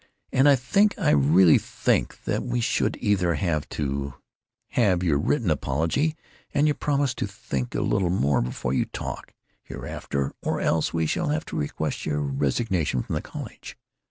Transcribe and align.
And 0.31 0.49
I 0.49 0.55
think, 0.55 0.97
I 0.97 1.11
really 1.11 1.59
think, 1.59 2.23
that 2.23 2.41
we 2.41 2.59
shall 2.59 2.89
either 2.97 3.35
have 3.35 3.69
to 3.77 4.15
have 4.69 5.03
your 5.03 5.19
written 5.19 5.51
apology 5.51 6.15
and 6.55 6.65
your 6.65 6.73
promise 6.73 7.13
to 7.13 7.27
think 7.27 7.75
a 7.75 7.81
little 7.81 8.09
more 8.09 8.41
before 8.41 8.73
you 8.73 8.85
talk, 8.85 9.35
hereafter, 9.61 10.33
or 10.41 10.59
else 10.59 10.91
we 10.91 11.05
shall 11.05 11.27
have 11.27 11.45
to 11.45 11.55
request 11.55 12.07
your 12.07 12.19
resignation 12.21 13.03
from 13.03 13.21
college. 13.21 13.77